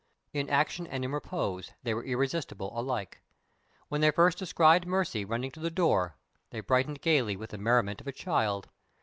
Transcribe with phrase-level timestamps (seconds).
[0.33, 3.21] In action and in repose they were irresistible alike.
[3.87, 6.17] When they first descried Mercy running to the door,
[6.49, 8.67] they brightened gayly with the merriment of a child.